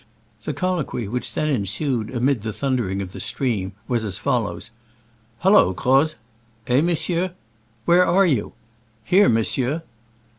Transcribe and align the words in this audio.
The 0.45 0.53
colloquy 0.55 1.07
which 1.07 1.35
then 1.35 1.47
ensued 1.49 2.09
amid 2.09 2.41
the 2.41 2.51
thundering 2.51 3.03
of 3.03 3.11
the 3.11 3.19
stream 3.19 3.73
was 3.87 4.03
as 4.03 4.17
follows: 4.17 4.71
"Hullo, 5.43 5.75
Croz! 5.75 6.15
"Eh, 6.65 6.81
mon 6.81 6.95
sieur?" 6.95 7.33
"Where 7.85 8.03
are 8.03 8.25
you?" 8.25 8.53
"Here, 9.03 9.29
monsieur. 9.29 9.83